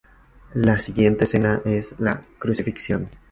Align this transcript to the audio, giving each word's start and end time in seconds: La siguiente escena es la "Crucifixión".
La 0.55 0.79
siguiente 0.79 1.25
escena 1.25 1.61
es 1.63 1.99
la 1.99 2.25
"Crucifixión". 2.39 3.09